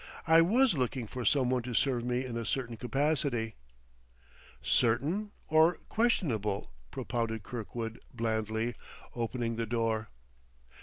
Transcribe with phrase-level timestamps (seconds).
[0.25, 3.53] "I was looking for some one to serve me in a certain capacity"
[4.83, 8.73] "Certain or questionable?" propounded Kirkwood blandly,
[9.13, 10.09] opening the door.